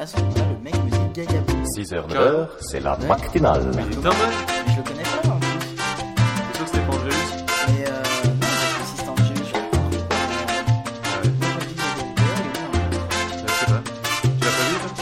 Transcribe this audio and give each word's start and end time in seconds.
là, 0.00 0.04
à 0.04 0.06
ce 0.06 0.16
moment-là, 0.16 0.44
le 0.50 0.58
mec 0.64 0.74
me 0.76 0.90
dit 0.90 0.98
Gaga 1.14 1.40
6h, 1.76 2.08
9h, 2.08 2.48
c'est 2.60 2.80
la 2.80 2.96
matinale. 2.96 3.70
Mais 3.76 3.82
il 3.86 3.92
est 3.92 3.98
en 3.98 4.02
mode. 4.02 4.14
Je 4.68 4.76
le 4.76 4.82
connais 4.82 5.02
pas 5.02 5.28
en 5.28 5.38
plus. 5.38 5.48
C'est 6.52 6.56
sûr 6.56 6.64
que 6.64 6.70
c'était 6.70 6.86
pas 6.86 6.92
Angelus 6.94 7.12
Mais 7.68 7.84
euh, 7.86 7.92
non, 8.26 8.40
parce 8.40 8.72
que 8.72 8.84
si 8.86 8.96
c'est 8.96 9.08
Angelus, 9.08 9.44
je 9.44 9.52
crois. 9.52 9.62
Ah 11.04 11.20
ouais. 11.22 11.30
Moi, 11.40 11.60
je 11.60 11.66
dis 11.66 11.74
Gaga 11.76 12.26
Je 13.32 13.46
sais 13.52 13.66
pas. 13.66 13.82
Tu 14.22 14.44
l'as 14.44 14.50
pas 14.50 14.66
vu 14.68 14.76
toi? 14.80 14.92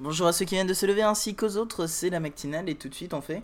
Bonjour 0.00 0.26
à 0.26 0.32
ceux 0.32 0.44
qui 0.44 0.54
viennent 0.54 0.66
de 0.66 0.74
se 0.74 0.86
lever 0.86 1.02
ainsi 1.02 1.34
qu'aux 1.34 1.56
autres, 1.56 1.86
c'est 1.86 2.10
la 2.10 2.20
matinale 2.20 2.68
et 2.68 2.74
tout 2.74 2.88
de 2.88 2.94
suite 2.94 3.14
on 3.14 3.20
fait. 3.20 3.42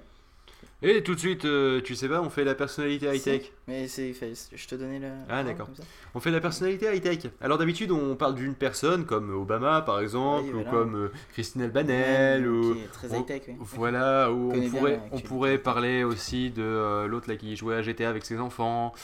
Et 0.88 1.02
tout 1.02 1.16
de 1.16 1.18
suite, 1.18 1.44
euh, 1.46 1.80
tu 1.80 1.96
sais 1.96 2.08
pas, 2.08 2.22
on 2.22 2.30
fait 2.30 2.44
la 2.44 2.54
personnalité 2.54 3.12
high-tech. 3.12 3.50
Mais 3.66 3.88
c'est 3.88 4.14
je 4.54 4.68
te 4.68 4.76
donnais 4.76 5.00
le. 5.00 5.08
Ah, 5.28 5.42
d'accord. 5.42 5.68
On 6.14 6.20
fait 6.20 6.30
la 6.30 6.40
personnalité 6.40 6.86
high-tech. 6.86 7.32
Alors 7.40 7.58
d'habitude, 7.58 7.90
on 7.90 8.14
parle 8.14 8.36
d'une 8.36 8.54
personne 8.54 9.04
comme 9.04 9.34
Obama 9.34 9.82
par 9.82 9.98
exemple, 9.98 10.50
Oui, 10.54 10.60
ou 10.60 10.70
comme 10.70 10.94
euh, 10.94 11.12
Christine 11.32 11.62
Albanel, 11.62 12.46
ou. 12.46 12.74
Qui 12.74 12.80
est 12.82 12.92
très 12.92 13.18
high-tech, 13.18 13.42
oui. 13.48 13.54
Voilà, 13.58 14.30
ou 14.30 14.52
on 14.52 14.58
bien 14.58 14.70
pourrait, 14.70 15.00
on 15.10 15.18
pourrait 15.18 15.58
parler 15.58 16.04
aussi 16.04 16.50
de 16.52 16.62
euh, 16.62 17.08
l'autre 17.08 17.28
là 17.28 17.34
qui 17.34 17.56
jouait 17.56 17.74
à 17.74 17.82
GTA 17.82 18.08
avec 18.08 18.24
ses 18.24 18.38
enfants. 18.38 18.94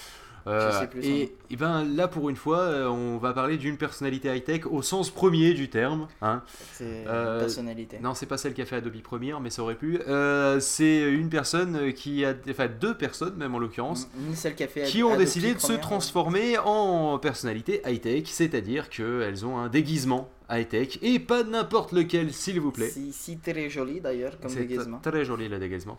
Euh, 0.47 0.73
Je 0.73 0.79
sais 0.79 0.87
plus 0.89 1.03
son 1.03 1.09
et, 1.09 1.33
et 1.51 1.57
ben 1.57 1.85
là 1.85 2.09
pour 2.09 2.29
une 2.29 2.37
fois, 2.37 2.59
euh, 2.59 2.87
on 2.89 3.19
va 3.19 3.33
parler 3.33 3.57
d'une 3.57 3.77
personnalité 3.77 4.29
high-tech 4.35 4.63
au 4.67 4.83
sens 4.83 5.11
premier 5.11 5.55
du 5.55 5.69
terme. 5.69 6.09
Hein. 6.21 6.43
C'est 6.73 7.05
Euh, 7.07 7.35
une 7.37 7.41
personnalité. 7.45 7.99
Non, 8.03 8.15
c'est 8.15 8.27
pas 8.27 8.37
celle 8.37 8.53
qui 8.55 8.63
a 8.63 8.67
fait 8.67 8.77
Adobe 8.77 9.01
Premiere, 9.03 9.41
mais 9.41 9.51
ça 9.51 9.63
aurait 9.63 9.77
pu. 9.77 10.01
Euh, 10.09 10.59
c'est 10.61 11.03
une 11.13 11.29
personne 11.29 11.93
qui 11.93 12.25
a, 12.25 12.35
enfin 12.51 12.69
deux 12.81 12.97
personnes 12.97 13.37
même 13.37 13.55
en 13.55 13.59
l'occurrence, 13.59 14.09
Ni 14.17 14.35
celle 14.35 14.55
qui 14.55 14.65
a 14.65 14.69
fait 14.69 14.85
qui 14.85 15.03
ont 15.03 15.11
Adobe 15.11 15.21
décidé 15.21 15.55
de 15.55 15.59
se 15.61 15.67
Premiere, 15.67 15.81
transformer 15.81 16.59
en 16.59 17.19
personnalité 17.19 17.81
high-tech, 17.87 18.25
c'est-à-dire 18.27 18.89
qu'elles 18.89 19.47
ont 19.47 19.59
un 19.59 19.69
déguisement 19.69 20.29
high-tech 20.51 20.99
et 21.03 21.19
pas 21.19 21.45
n'importe 21.45 21.93
lequel, 21.93 22.33
s'il 22.33 22.61
vous 22.61 22.73
plaît. 22.73 22.91
Si, 22.91 23.13
si 23.13 23.39
très 23.39 23.71
joli 23.71 24.01
d'ailleurs 24.01 24.39
comme 24.41 24.53
déguisement. 24.53 24.99
très 24.99 25.25
joli 25.25 25.49
le 25.49 25.59
déguisement. 25.59 25.99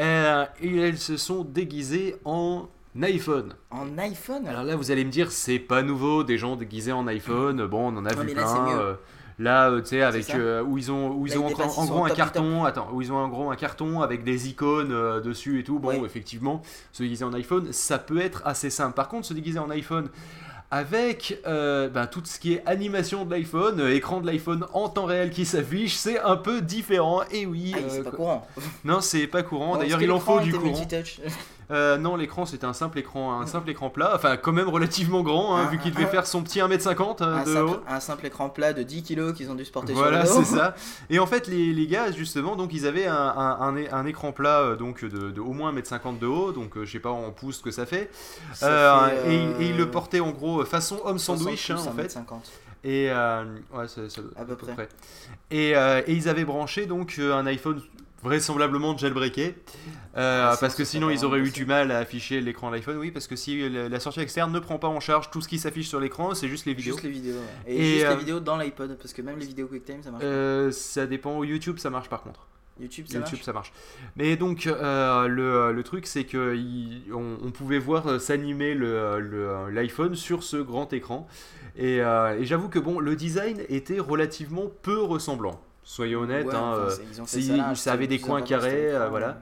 Euh, 0.00 0.44
et 0.60 0.76
elles 0.78 0.98
se 0.98 1.16
sont 1.16 1.44
déguisées 1.44 2.16
en 2.24 2.68
iPhone. 3.00 3.54
En 3.70 3.96
iPhone 3.98 4.46
Alors 4.46 4.64
là, 4.64 4.76
vous 4.76 4.90
allez 4.90 5.04
me 5.04 5.10
dire, 5.10 5.32
c'est 5.32 5.58
pas 5.58 5.82
nouveau, 5.82 6.24
des 6.24 6.36
gens 6.38 6.56
déguisés 6.56 6.92
en 6.92 7.06
iPhone. 7.06 7.64
Bon, 7.66 7.92
on 7.92 7.96
en 7.96 8.04
a 8.04 8.12
vu 8.14 8.26
là, 8.34 8.42
plein. 8.42 8.78
euh, 8.78 8.94
Là, 9.38 9.70
euh, 9.70 9.80
tu 9.80 9.88
sais, 9.88 10.02
avec 10.02 10.28
euh, 10.34 10.62
où 10.62 10.76
ils 10.76 10.92
ont, 10.92 11.10
où 11.12 11.26
ils 11.26 11.32
Là, 11.32 11.40
ont 11.40 11.48
ils 11.48 11.54
en 11.62 11.86
gros 11.86 12.04
un 12.04 12.08
top 12.08 12.16
carton. 12.18 12.64
Attends, 12.64 12.88
où 12.92 13.00
ils 13.00 13.10
ont 13.10 13.16
en 13.16 13.28
gros 13.28 13.50
un 13.50 13.56
carton 13.56 14.02
avec 14.02 14.24
des 14.24 14.48
icônes 14.50 14.92
euh, 14.92 15.20
dessus 15.20 15.58
et 15.58 15.64
tout. 15.64 15.78
Bon, 15.78 16.04
effectivement, 16.04 16.60
se 16.92 17.02
déguiser 17.02 17.24
en 17.24 17.32
iPhone, 17.32 17.72
ça 17.72 17.98
peut 17.98 18.20
être 18.20 18.42
assez 18.44 18.68
simple. 18.68 18.94
Par 18.94 19.08
contre, 19.08 19.26
se 19.26 19.32
déguiser 19.34 19.58
en 19.58 19.70
iPhone 19.70 20.08
avec 20.70 21.38
euh, 21.46 21.88
ben, 21.88 22.06
tout 22.06 22.22
ce 22.24 22.38
qui 22.38 22.54
est 22.54 22.62
animation 22.66 23.24
de 23.24 23.30
l'iPhone, 23.30 23.80
euh, 23.80 23.94
écran 23.94 24.20
de 24.20 24.26
l'iPhone 24.26 24.64
en 24.72 24.88
temps 24.88 25.04
réel 25.06 25.30
qui 25.30 25.44
s'affiche, 25.44 25.94
c'est 25.96 26.18
un 26.20 26.36
peu 26.36 26.60
différent. 26.62 27.22
Et 27.30 27.44
oui, 27.46 27.72
Ah, 27.74 27.78
euh, 27.78 27.88
c'est 27.90 28.02
pas 28.02 28.10
qu- 28.10 28.16
courant. 28.16 28.46
non, 28.84 29.00
c'est 29.00 29.26
pas 29.26 29.42
courant. 29.42 29.76
D'ailleurs, 29.76 30.00
il 30.02 30.10
en 30.10 30.20
faut 30.20 30.40
du 30.40 30.52
courant. 30.52 30.72
Euh, 31.72 31.96
non, 31.96 32.16
l'écran 32.16 32.44
c'était 32.46 32.66
un 32.66 32.72
simple 32.74 32.98
écran, 32.98 33.40
un 33.40 33.46
simple 33.46 33.70
écran 33.70 33.88
plat, 33.90 34.12
enfin 34.14 34.36
quand 34.36 34.52
même 34.52 34.68
relativement 34.68 35.22
grand, 35.22 35.56
hein, 35.56 35.62
Un- 35.66 35.70
vu 35.70 35.78
qu'il 35.78 35.90
devait 35.92 36.04
un- 36.04 36.08
faire 36.08 36.26
son 36.26 36.42
petit 36.42 36.60
1m50 36.60 37.22
euh, 37.22 37.34
un, 37.36 37.44
de 37.44 37.52
simple, 37.54 37.70
haut. 37.70 37.80
un 37.88 38.00
simple 38.00 38.26
écran 38.26 38.50
plat 38.50 38.72
de 38.72 38.82
10 38.82 39.02
kilos 39.02 39.32
qu'ils 39.34 39.50
ont 39.50 39.54
dû 39.54 39.64
se 39.64 39.72
porter 39.72 39.94
Voilà, 39.94 40.26
sur 40.26 40.40
le 40.40 40.44
c'est 40.44 40.56
ça. 40.56 40.74
Et 41.08 41.18
en 41.18 41.26
fait, 41.26 41.46
les, 41.48 41.72
les 41.72 41.86
gars, 41.86 42.10
justement, 42.12 42.56
donc 42.56 42.72
ils 42.74 42.86
avaient 42.86 43.06
un, 43.06 44.04
écran 44.06 44.32
plat 44.32 44.60
euh, 44.60 44.76
donc 44.76 45.04
de, 45.04 45.30
de 45.30 45.40
au 45.40 45.52
moins 45.52 45.72
1m50 45.72 46.18
de 46.18 46.26
haut, 46.26 46.52
donc 46.52 46.72
je 46.82 46.90
sais 46.90 46.98
pas 47.00 47.10
en 47.10 47.30
pouces 47.30 47.56
ce 47.58 47.62
que 47.62 47.70
ça 47.70 47.86
fait. 47.86 48.10
Ça 48.54 48.66
Euh, 48.68 49.08
fait, 49.08 49.34
et, 49.34 49.38
euh, 49.38 49.60
et 49.60 49.66
ils 49.70 49.76
le 49.76 49.90
portaient 49.90 50.20
en 50.20 50.30
gros 50.30 50.64
façon 50.64 51.00
homme 51.04 51.18
60 51.18 51.38
sandwich, 51.44 51.70
hein, 51.70 51.76
en 51.78 51.92
fait. 51.92 52.08
1m50. 52.14 52.40
Et 52.84 53.08
ouais, 53.08 53.86
À 54.36 54.44
peu 54.44 54.56
près. 54.56 54.88
Et, 55.50 55.70
et 55.70 56.12
ils 56.12 56.28
avaient 56.28 56.44
branché 56.44 56.86
donc 56.86 57.18
un 57.18 57.46
iPhone 57.46 57.80
vraisemblablement 58.22 58.96
jailbreaké 58.96 59.54
euh, 60.16 60.50
Ah, 60.52 60.56
parce 60.60 60.74
que 60.74 60.84
sinon 60.84 61.10
ils 61.10 61.24
auraient 61.24 61.40
eu 61.40 61.50
du 61.50 61.64
mal 61.66 61.90
à 61.90 61.98
afficher 61.98 62.40
l'écran 62.40 62.70
de 62.70 62.76
l'iPhone 62.76 62.96
oui 62.98 63.10
parce 63.10 63.26
que 63.26 63.36
si 63.36 63.68
la, 63.68 64.00
sortie 64.00 64.20
externe 64.20 64.52
ne 64.52 64.58
prend 64.60 64.78
pas 64.78 64.88
en 64.88 65.00
charge 65.00 65.30
tout 65.30 65.40
ce 65.40 65.48
qui 65.48 65.58
s'affiche 65.58 65.88
sur 65.88 66.00
l'écran 66.00 66.34
c'est 66.34 66.48
juste 66.48 66.66
les 66.66 66.74
vidéos 66.74 66.92
Juste 66.94 67.04
les 67.04 67.10
vidéos. 67.10 67.34
ouais. 67.34 67.72
Et, 67.72 67.76
Et, 67.76 67.94
juste 67.94 68.06
euh, 68.06 68.10
les 68.10 68.16
vidéos 68.20 68.40
dans 68.40 68.56
l'iPod, 68.56 68.96
parce 68.98 69.12
que 69.12 69.22
même 69.22 69.38
les 69.38 69.46
vidéos 69.46 69.66
QuickTime 69.66 70.02
ça 70.02 70.10
marche. 70.10 70.22
pas. 70.22 70.28
Euh, 70.28 70.70
ça 70.70 71.06
dépend 71.06 71.42
YouTube 71.44 71.78
ça 71.78 71.90
marche 71.90 72.08
par 72.08 72.22
contre 72.22 72.46
YouTube 72.80 73.06
ça 73.08 73.18
YouTube 73.18 73.32
marche. 73.34 73.44
ça 73.44 73.52
marche 73.52 73.72
mais 74.16 74.36
donc 74.36 74.66
euh, 74.66 75.26
le, 75.28 75.72
le 75.72 75.82
truc 75.82 76.06
c'est 76.06 76.24
que 76.24 76.54
il- 76.56 77.02
on, 77.12 77.36
on 77.44 77.50
pouvait 77.50 77.78
voir 77.78 78.06
euh, 78.06 78.18
s'animer 78.18 78.74
le- 78.74 79.20
le- 79.20 79.68
l'iPhone 79.70 80.14
sur 80.14 80.42
ce 80.42 80.56
grand 80.56 80.92
écran 80.92 81.26
et, 81.76 82.00
euh, 82.02 82.38
et 82.38 82.44
j'avoue 82.46 82.68
que 82.68 82.78
bon 82.78 82.98
le 82.98 83.14
design 83.14 83.62
était 83.68 83.98
relativement 84.00 84.70
peu 84.82 85.00
ressemblant 85.02 85.60
soyons 85.84 86.22
honnêtes 86.22 86.46
Ouais, 86.46 86.54
hein, 86.54 86.72
enfin, 86.74 86.78
euh, 86.78 86.96
ils 87.20 87.26
Si, 87.26 87.46
ça 87.48 87.56
là, 87.56 87.74
ça 87.74 87.92
avait 87.92 88.06
des 88.06 88.20
coins 88.20 88.42
carrés, 88.42 88.94
euh, 88.94 89.08
voilà. 89.08 89.38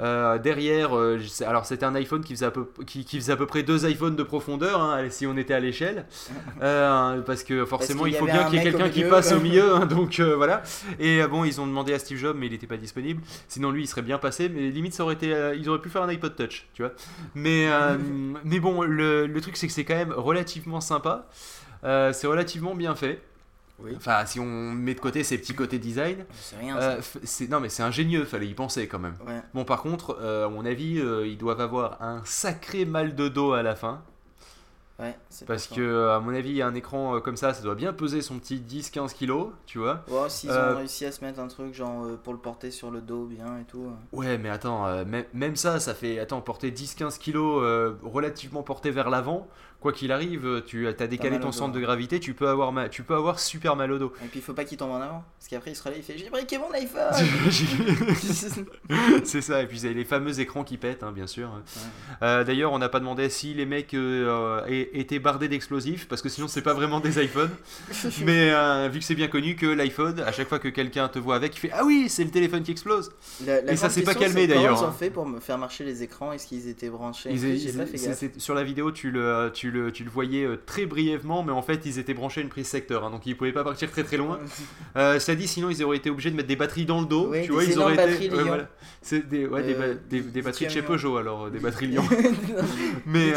Euh, 0.00 0.38
derrière, 0.38 0.96
euh, 0.96 1.18
alors 1.46 1.66
c'était 1.66 1.84
un 1.84 1.94
iPhone 1.94 2.24
qui 2.24 2.32
faisait, 2.32 2.46
à 2.46 2.50
peu, 2.50 2.66
qui, 2.86 3.04
qui 3.04 3.18
faisait 3.18 3.32
à 3.32 3.36
peu 3.36 3.44
près 3.44 3.62
deux 3.62 3.88
iPhones 3.88 4.16
de 4.16 4.22
profondeur, 4.22 4.80
hein, 4.80 5.04
si 5.10 5.26
on 5.26 5.36
était 5.36 5.54
à 5.54 5.60
l'échelle. 5.60 6.06
Euh, 6.62 7.22
parce 7.22 7.42
que 7.42 7.64
forcément, 7.64 8.04
il 8.06 8.14
faut 8.14 8.26
bien 8.26 8.44
qu'il 8.44 8.58
y 8.58 8.58
ait 8.58 8.64
quelqu'un 8.64 8.90
qui 8.90 9.04
passe 9.04 9.32
au 9.32 9.40
milieu, 9.40 9.74
hein, 9.76 9.86
donc 9.86 10.20
voilà. 10.20 10.62
Et 10.98 11.22
bon, 11.26 11.44
ils 11.44 11.60
ont 11.60 11.66
demandé 11.66 11.94
à 11.94 11.98
Steve 11.98 12.18
Jobs, 12.18 12.36
mais 12.38 12.46
il 12.46 12.52
n'était 12.52 12.66
pas 12.66 12.76
disponible. 12.76 13.22
Sinon, 13.48 13.70
lui, 13.70 13.84
il 13.84 13.86
serait 13.86 14.02
bien 14.02 14.18
passé, 14.18 14.48
mais 14.50 14.68
limite, 14.68 14.92
ça 14.92 15.04
aurait 15.04 15.14
été, 15.14 15.34
ils 15.56 15.68
auraient 15.68 15.80
pu 15.80 15.88
faire 15.88 16.02
un 16.02 16.08
iPod 16.08 16.36
Touch, 16.36 16.68
tu 16.74 16.82
vois. 16.82 16.92
Mais, 17.34 17.68
mais 18.44 18.60
bon, 18.60 18.82
le, 18.82 19.26
le 19.26 19.40
truc, 19.40 19.56
c'est 19.56 19.66
que 19.66 19.72
c'est 19.72 19.84
quand 19.84 19.96
même 19.96 20.12
relativement 20.12 20.80
sympa. 20.80 21.28
C'est 21.82 22.26
relativement 22.26 22.74
bien 22.74 22.94
fait. 22.94 23.22
Oui. 23.82 23.92
Enfin, 23.96 24.24
si 24.26 24.38
on 24.40 24.44
met 24.72 24.94
de 24.94 25.00
côté 25.00 25.24
ces 25.24 25.38
petits 25.38 25.54
côtés 25.54 25.78
design, 25.78 26.24
C'est 26.34 26.56
rien. 26.58 26.76
euh, 26.76 27.00
c'est 27.24 27.48
non 27.48 27.60
mais 27.60 27.68
c'est 27.68 27.82
ingénieux, 27.82 28.24
fallait 28.24 28.46
y 28.48 28.54
penser 28.54 28.86
quand 28.88 28.98
même. 28.98 29.14
Ouais. 29.26 29.40
Bon 29.54 29.64
par 29.64 29.82
contre, 29.82 30.18
euh, 30.20 30.46
à 30.46 30.48
mon 30.48 30.64
avis, 30.66 30.98
euh, 30.98 31.26
ils 31.26 31.38
doivent 31.38 31.60
avoir 31.60 32.00
un 32.02 32.22
sacré 32.24 32.84
mal 32.84 33.14
de 33.14 33.28
dos 33.28 33.52
à 33.52 33.62
la 33.62 33.74
fin, 33.74 34.02
Ouais, 35.00 35.16
parce 35.46 35.66
que 35.66 35.80
euh, 35.80 36.16
à 36.16 36.20
mon 36.20 36.34
avis, 36.34 36.60
un 36.60 36.74
écran 36.74 37.16
euh, 37.16 37.20
comme 37.20 37.36
ça, 37.36 37.54
ça 37.54 37.62
doit 37.62 37.74
bien 37.74 37.92
peser 37.94 38.20
son 38.20 38.38
petit 38.38 38.56
10-15 38.56 39.14
kilos, 39.14 39.48
tu 39.66 39.78
vois. 39.78 40.04
Ouais, 40.08 40.28
s'ils 40.28 40.50
Euh, 40.50 40.74
ont 40.74 40.78
réussi 40.78 41.06
à 41.06 41.12
se 41.12 41.24
mettre 41.24 41.40
un 41.40 41.48
truc 41.48 41.74
genre 41.74 42.04
euh, 42.04 42.20
pour 42.22 42.34
le 42.34 42.38
porter 42.38 42.70
sur 42.70 42.90
le 42.90 43.00
dos 43.00 43.24
bien 43.24 43.58
et 43.60 43.64
tout. 43.64 43.86
euh. 43.86 44.16
Ouais, 44.16 44.36
mais 44.36 44.50
attends, 44.50 44.86
euh, 44.86 45.04
même, 45.06 45.24
même 45.32 45.56
ça, 45.56 45.80
ça 45.80 45.94
fait 45.94 46.18
attends 46.18 46.42
porter 46.42 46.70
10-15 46.70 47.18
kilos 47.18 47.62
euh, 47.64 47.94
relativement 48.02 48.62
porté 48.62 48.90
vers 48.90 49.08
l'avant. 49.10 49.48
Quoi 49.80 49.94
qu'il 49.94 50.12
arrive, 50.12 50.44
euh, 50.44 50.60
tu 50.60 50.86
as 50.86 50.92
décalé 50.92 51.30
mal 51.30 51.40
ton 51.40 51.46
dos, 51.46 51.52
centre 51.52 51.72
de 51.72 51.78
hein. 51.78 51.82
gravité, 51.82 52.20
tu 52.20 52.34
peux 52.34 52.48
avoir 52.50 52.70
ma- 52.70 52.90
tu 52.90 53.02
peux 53.02 53.14
avoir 53.14 53.40
super 53.40 53.76
mal 53.76 53.90
au 53.92 53.98
dos. 53.98 54.12
Et 54.22 54.26
puis 54.28 54.40
il 54.40 54.42
faut 54.42 54.52
pas 54.52 54.64
qu'il 54.64 54.76
tombe 54.76 54.90
en 54.90 55.00
avant. 55.00 55.24
Parce 55.38 55.48
qu'après 55.48 55.70
il 55.70 55.74
se 55.74 55.82
relève, 55.82 55.98
il 56.00 56.04
fait 56.04 56.18
J'ai 56.18 56.28
briqué 56.28 56.58
mon 56.58 56.70
iPhone 56.74 57.14
c'est 59.24 59.40
ça, 59.40 59.62
et 59.62 59.66
puis 59.66 59.78
les 59.78 60.04
fameux 60.04 60.38
écrans 60.40 60.64
qui 60.64 60.76
pètent, 60.76 61.02
hein, 61.02 61.12
bien 61.12 61.26
sûr. 61.26 61.48
Euh, 62.22 62.44
D'ailleurs, 62.44 62.72
on 62.72 62.78
n'a 62.78 62.90
pas 62.90 63.00
demandé 63.00 63.30
si 63.30 63.54
les 63.54 63.64
mecs 63.64 63.94
euh, 63.94 64.60
euh, 64.68 64.84
étaient 64.92 65.18
bardés 65.18 65.48
d'explosifs, 65.48 66.06
parce 66.08 66.22
que 66.22 66.28
sinon, 66.28 66.48
c'est 66.48 66.62
pas 66.62 66.74
vraiment 66.74 67.00
des 67.00 67.22
iPhones. 67.22 67.50
Mais 68.24 68.50
euh, 68.52 68.88
vu 68.92 68.98
que 68.98 69.04
c'est 69.04 69.14
bien 69.14 69.28
connu 69.28 69.56
que 69.56 69.66
l'iPhone, 69.66 70.20
à 70.20 70.32
chaque 70.32 70.48
fois 70.48 70.58
que 70.58 70.68
quelqu'un 70.68 71.08
te 71.08 71.18
voit 71.18 71.36
avec, 71.36 71.56
il 71.56 71.58
fait 71.60 71.70
Ah 71.72 71.84
oui, 71.84 72.06
c'est 72.08 72.24
le 72.24 72.30
téléphone 72.30 72.62
qui 72.62 72.70
explose. 72.72 73.10
La- 73.46 73.60
la 73.62 73.72
Et 73.72 73.76
ça 73.76 73.88
s'est 73.90 74.02
pas 74.02 74.14
calmé, 74.14 74.42
c'est 74.42 74.48
comment 74.48 74.60
d'ailleurs, 74.62 74.78
Ils 74.80 74.84
ont 74.84 74.88
hein. 74.88 74.94
fait 74.98 75.10
pour 75.10 75.26
me 75.26 75.40
faire 75.40 75.58
marcher 75.58 75.84
les 75.84 76.02
écrans? 76.02 76.32
Est-ce 76.32 76.46
qu'ils 76.46 76.68
étaient 76.68 76.90
branchés? 76.90 77.30
Ils- 77.32 77.44
ils- 77.44 77.76
pas 77.76 77.86
fait 77.86 78.38
sur 78.38 78.54
la 78.54 78.62
vidéo, 78.64 78.92
tu 78.92 79.10
le, 79.10 79.50
tu, 79.54 79.70
le, 79.70 79.92
tu 79.92 80.04
le 80.04 80.10
voyais 80.10 80.44
euh, 80.44 80.56
très 80.66 80.86
brièvement, 80.86 81.42
mais 81.42 81.52
en 81.52 81.62
fait, 81.62 81.80
ils 81.86 81.98
étaient 81.98 82.14
branchés 82.14 82.40
à 82.40 82.44
une 82.44 82.50
prise 82.50 82.66
secteur, 82.66 83.04
hein, 83.04 83.10
donc 83.10 83.26
ils 83.26 83.36
pouvaient 83.36 83.52
pas 83.52 83.64
partir 83.64 83.90
très 83.90 84.02
très 84.04 84.16
loin. 84.16 84.38
Euh, 84.96 85.18
ça 85.20 85.34
dit, 85.36 85.46
sinon, 85.46 85.70
ils 85.70 85.84
auraient 85.84 85.98
été 85.98 86.10
obligés 86.10 86.30
de 86.30 86.36
mettre 86.36 86.48
des 86.48 86.56
batteries 86.56 86.84
dans 86.84 87.00
le 87.00 87.06
dos. 87.06 87.28
Oui, 87.30 87.42
tu 87.44 87.52
vois, 87.52 87.62
ils 87.64 87.78
auraient 87.78 87.94
été. 87.94 88.28
ouais, 88.30 88.36
Lion. 88.38 88.46
voilà. 88.46 88.68
C'est 89.02 89.28
des, 89.28 89.46
ouais, 89.46 89.62
des, 89.62 89.74
Euh, 89.74 89.94
des, 90.08 90.20
des 90.20 90.42
batteries 90.42 90.66
de 90.66 90.70
chez. 90.70 90.82
Peugeot, 90.82 91.16
alors, 91.16 91.48
des 91.50 91.58
batteries 91.60 91.86
Lyon. 91.92 92.02
Mais, 93.06 93.32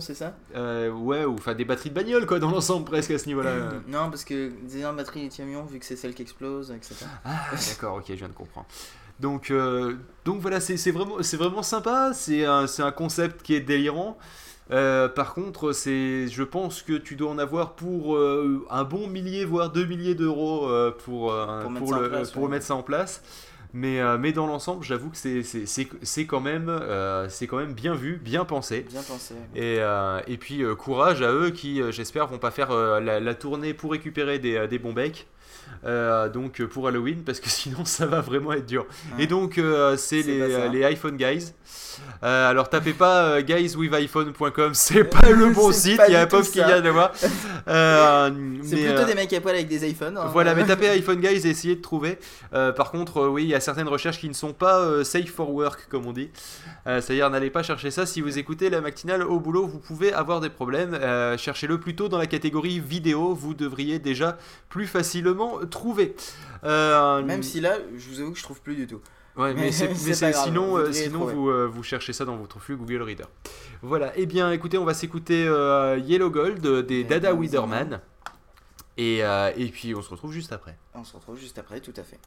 c'est 0.00 0.14
ça? 0.14 0.36
Euh, 0.54 0.90
ouais, 0.96 1.24
ou 1.24 1.34
enfin 1.34 1.54
des 1.54 1.64
batteries 1.64 1.90
de 1.90 1.94
bagnole 1.94 2.26
quoi 2.26 2.38
dans 2.38 2.50
l'ensemble 2.50 2.84
presque 2.84 3.10
à 3.10 3.18
ce 3.18 3.26
niveau-là. 3.26 3.52
Non, 3.88 4.10
parce 4.10 4.24
que 4.24 4.50
des 4.68 4.82
batteries 4.82 5.22
lithium-ion, 5.22 5.64
vu 5.64 5.78
que 5.78 5.84
c'est 5.84 5.96
celle 5.96 6.14
qui 6.14 6.22
explose, 6.22 6.70
etc. 6.70 7.06
Ah 7.24 7.50
d'accord, 7.68 7.96
ok, 7.96 8.04
je 8.08 8.14
viens 8.14 8.28
de 8.28 8.32
comprendre. 8.32 8.66
Donc, 9.20 9.50
euh, 9.50 9.94
donc 10.24 10.40
voilà, 10.40 10.60
c'est 10.60 10.76
c'est 10.76 10.90
vraiment, 10.90 11.22
c'est 11.22 11.36
vraiment 11.36 11.62
sympa. 11.62 12.12
C'est 12.12 12.44
un, 12.44 12.66
c'est 12.66 12.82
un 12.82 12.92
concept 12.92 13.42
qui 13.42 13.54
est 13.54 13.60
délirant. 13.60 14.18
Euh, 14.72 15.08
par 15.08 15.32
contre, 15.32 15.72
c'est, 15.72 16.26
je 16.26 16.42
pense 16.42 16.82
que 16.82 16.94
tu 16.94 17.14
dois 17.14 17.30
en 17.30 17.38
avoir 17.38 17.74
pour 17.74 18.16
euh, 18.16 18.66
un 18.68 18.84
bon 18.84 19.06
millier, 19.06 19.44
voire 19.44 19.70
deux 19.70 19.86
milliers 19.86 20.16
d'euros 20.16 20.68
pour, 21.04 21.32
Pour 21.62 21.70
mettre 21.70 21.78
pour, 21.78 21.88
ça 21.88 21.96
en 21.96 22.00
le, 22.00 22.08
place, 22.08 22.30
pour 22.30 22.42
ouais. 22.42 22.48
mettre 22.48 22.66
ça 22.66 22.74
en 22.74 22.82
place. 22.82 23.22
Mais, 23.72 24.00
euh, 24.00 24.16
mais 24.18 24.32
dans 24.32 24.46
l'ensemble, 24.46 24.84
j'avoue 24.84 25.10
que 25.10 25.16
c'est- 25.16 25.42
c'est 25.42 25.66
c'est- 25.66 25.88
c'est 26.02 26.26
quand, 26.26 26.40
même, 26.40 26.68
euh, 26.68 27.28
c'est 27.28 27.46
quand 27.46 27.58
même 27.58 27.74
bien 27.74 27.94
vu, 27.94 28.16
bien 28.16 28.44
pensé. 28.44 28.86
Bien 28.90 29.02
pensé. 29.02 29.34
Et, 29.54 29.78
euh, 29.80 30.20
et 30.26 30.36
puis 30.38 30.62
courage 30.78 31.22
à 31.22 31.32
eux 31.32 31.50
qui, 31.50 31.80
j'espère, 31.92 32.26
vont 32.26 32.38
pas 32.38 32.50
faire 32.50 32.70
la, 33.00 33.20
la 33.20 33.34
tournée 33.34 33.74
pour 33.74 33.92
récupérer 33.92 34.38
des, 34.38 34.66
des 34.68 34.78
bons 34.78 34.92
becs. 34.92 35.26
Euh, 35.84 36.28
donc 36.28 36.60
euh, 36.60 36.66
pour 36.66 36.88
Halloween 36.88 37.22
parce 37.24 37.38
que 37.38 37.48
sinon 37.50 37.84
ça 37.84 38.06
va 38.06 38.20
vraiment 38.20 38.52
être 38.52 38.66
dur. 38.66 38.86
Ouais. 39.16 39.24
Et 39.24 39.26
donc 39.26 39.58
euh, 39.58 39.96
c'est 39.96 40.22
les, 40.22 40.68
les 40.70 40.84
iPhone 40.84 41.16
Guys. 41.16 41.52
Euh, 42.22 42.50
alors 42.50 42.68
tapez 42.68 42.92
pas 42.92 43.40
guyswithiphone.com, 43.42 44.70
c'est 44.74 45.04
pas 45.04 45.30
le 45.30 45.50
bon 45.50 45.72
site, 45.72 46.00
il 46.08 46.12
y 46.12 46.16
a 46.16 46.22
un 46.22 46.26
pauvre 46.26 46.50
qui 46.50 46.62
vient 46.62 46.80
de 46.80 46.90
voir. 46.90 47.12
C'est 47.14 48.84
plutôt 48.84 49.04
des 49.04 49.14
mecs 49.14 49.32
à 49.32 49.40
poil 49.40 49.54
avec 49.54 49.68
des 49.68 49.88
iPhones. 49.88 50.16
hein. 50.18 50.28
voilà, 50.32 50.54
mais 50.54 50.64
tapez 50.64 50.88
iPhone 50.88 51.20
Guys 51.20 51.46
et 51.46 51.50
essayez 51.50 51.76
de 51.76 51.82
trouver. 51.82 52.18
Par 52.50 52.90
contre, 52.90 53.26
oui, 53.28 53.44
il 53.44 53.48
y 53.48 53.54
a 53.54 53.60
certaines 53.60 53.88
recherches 53.88 54.18
qui 54.20 54.28
ne 54.28 54.34
sont 54.34 54.52
pas 54.52 55.04
safe 55.04 55.30
for 55.30 55.50
work, 55.50 55.86
comme 55.88 56.06
on 56.06 56.12
dit. 56.12 56.30
C'est-à-dire, 56.84 57.30
n'allez 57.30 57.50
pas 57.50 57.62
chercher 57.62 57.90
ça. 57.90 58.06
Si 58.06 58.20
vous 58.20 58.38
écoutez 58.38 58.70
la 58.70 58.80
matinale 58.80 59.22
au 59.22 59.40
boulot, 59.40 59.66
vous 59.66 59.78
pouvez 59.78 60.12
avoir 60.12 60.40
des 60.40 60.50
problèmes. 60.50 60.98
Cherchez-le 61.38 61.78
plutôt 61.78 62.08
dans 62.08 62.18
la 62.18 62.26
catégorie 62.26 62.80
vidéo. 62.80 63.34
Vous 63.34 63.54
devriez 63.54 63.98
déjà 63.98 64.38
plus 64.68 64.86
facilement 64.86 65.45
trouver. 65.66 66.14
Euh, 66.64 67.22
Même 67.22 67.42
si 67.42 67.60
là, 67.60 67.78
je 67.96 68.08
vous 68.08 68.20
avoue 68.20 68.32
que 68.32 68.38
je 68.38 68.42
trouve 68.42 68.60
plus 68.60 68.76
du 68.76 68.86
tout. 68.86 69.00
Ouais, 69.36 69.52
mais 69.54 69.70
c'est, 69.70 69.94
sinon, 70.32 70.68
vous 70.68 70.76
euh, 70.78 70.92
sinon 70.92 71.26
vous, 71.26 71.50
euh, 71.50 71.66
vous 71.66 71.82
cherchez 71.82 72.12
ça 72.12 72.24
dans 72.24 72.36
votre 72.36 72.58
flux 72.58 72.76
Google 72.76 73.02
Reader. 73.02 73.26
Voilà, 73.82 74.16
et 74.16 74.24
bien 74.24 74.50
écoutez, 74.50 74.78
on 74.78 74.84
va 74.84 74.94
s'écouter 74.94 75.46
euh, 75.46 75.98
Yellow 75.98 76.30
Gold 76.30 76.66
des 76.86 77.04
Dada 77.04 77.34
Widerman. 77.34 78.00
Et, 78.96 79.18
et 79.18 79.66
puis 79.66 79.94
on 79.94 80.00
se 80.00 80.08
retrouve 80.08 80.32
juste 80.32 80.52
après. 80.52 80.74
On 80.94 81.04
se 81.04 81.14
retrouve 81.14 81.38
juste 81.38 81.58
après, 81.58 81.80
tout 81.80 81.92
à 81.96 82.02
fait. 82.02 82.18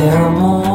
there 0.00 0.16
are 0.16 0.30
more 0.30 0.69